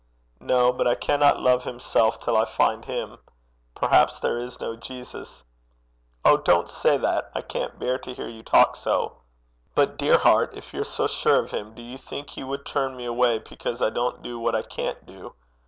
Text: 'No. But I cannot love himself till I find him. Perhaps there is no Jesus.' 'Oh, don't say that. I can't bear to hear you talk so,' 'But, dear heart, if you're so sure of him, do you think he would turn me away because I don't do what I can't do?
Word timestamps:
'No. 0.39 0.71
But 0.71 0.87
I 0.87 0.95
cannot 0.95 1.41
love 1.41 1.63
himself 1.63 2.19
till 2.19 2.35
I 2.35 2.45
find 2.45 2.85
him. 2.85 3.19
Perhaps 3.75 4.19
there 4.19 4.35
is 4.35 4.59
no 4.59 4.75
Jesus.' 4.75 5.43
'Oh, 6.25 6.37
don't 6.37 6.67
say 6.67 6.97
that. 6.97 7.29
I 7.35 7.41
can't 7.43 7.77
bear 7.77 7.99
to 7.99 8.13
hear 8.15 8.27
you 8.27 8.41
talk 8.41 8.75
so,' 8.75 9.17
'But, 9.75 9.97
dear 9.97 10.17
heart, 10.17 10.55
if 10.57 10.73
you're 10.73 10.83
so 10.85 11.05
sure 11.05 11.37
of 11.39 11.51
him, 11.51 11.75
do 11.75 11.83
you 11.83 11.99
think 11.99 12.31
he 12.31 12.43
would 12.43 12.65
turn 12.65 12.97
me 12.97 13.05
away 13.05 13.37
because 13.47 13.79
I 13.79 13.91
don't 13.91 14.23
do 14.23 14.39
what 14.39 14.55
I 14.55 14.63
can't 14.63 15.05
do? 15.05 15.35